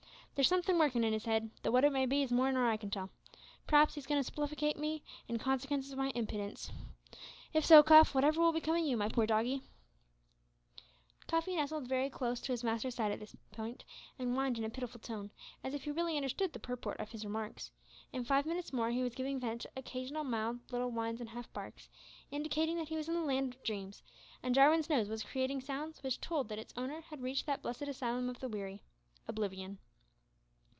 There's 0.33 0.47
sumthin' 0.49 0.79
workin' 0.79 1.03
in 1.03 1.13
'is 1.13 1.27
'ead; 1.27 1.51
tho' 1.61 1.69
wot 1.69 1.83
it 1.83 1.91
may 1.91 2.07
be 2.07 2.23
is 2.23 2.31
more 2.31 2.51
nor 2.51 2.65
I 2.65 2.75
can 2.77 2.89
tell. 2.89 3.11
P'raps 3.67 3.93
he's 3.93 4.07
agoin' 4.07 4.23
to 4.23 4.31
spiflicate 4.31 4.75
me, 4.75 5.03
in 5.27 5.37
consikence 5.37 5.91
o' 5.93 5.95
my 5.95 6.09
impidence. 6.11 6.71
If 7.53 7.63
so, 7.63 7.83
Cuff, 7.83 8.15
whatever 8.15 8.41
will 8.41 8.51
became 8.53 8.73
o' 8.73 8.77
you, 8.77 8.97
my 8.97 9.07
poor 9.07 9.23
little 9.25 9.37
doggie!" 9.37 9.61
Cuffy 11.27 11.55
nestled 11.57 11.87
very 11.87 12.09
close 12.09 12.39
to 12.41 12.53
his 12.53 12.63
master's 12.63 12.95
side 12.95 13.11
at 13.11 13.19
this 13.19 13.35
point, 13.51 13.83
and 14.17 14.33
whined 14.33 14.57
in 14.57 14.63
a 14.63 14.69
pitiful 14.71 14.99
tone, 14.99 15.29
as 15.63 15.75
if 15.75 15.83
he 15.83 15.91
really 15.91 16.17
understood 16.17 16.53
the 16.53 16.59
purport 16.59 16.99
of 16.99 17.11
his 17.11 17.23
remarks. 17.25 17.69
In 18.11 18.23
five 18.23 18.47
minutes 18.47 18.73
more 18.73 18.89
he 18.89 19.03
was 19.03 19.13
giving 19.13 19.39
vent 19.39 19.61
to 19.61 19.69
occasional 19.75 20.23
mild 20.23 20.61
little 20.71 20.89
whines 20.89 21.19
and 21.21 21.29
half 21.31 21.53
barks, 21.53 21.87
indicating 22.31 22.77
that 22.77 22.89
he 22.89 22.95
was 22.95 23.07
in 23.07 23.13
the 23.13 23.21
land 23.21 23.53
of 23.53 23.63
dreams, 23.63 24.01
and 24.41 24.55
Jarwin's 24.55 24.89
nose 24.89 25.07
was 25.07 25.21
creating 25.21 25.61
sounds 25.61 26.01
which 26.01 26.19
told 26.19 26.49
that 26.49 26.57
its 26.57 26.73
owner 26.75 27.01
had 27.01 27.21
reached 27.21 27.45
that 27.45 27.61
blessed 27.61 27.83
asylum 27.83 28.27
of 28.29 28.39
the 28.39 28.49
weary 28.49 28.81
oblivion. 29.27 29.77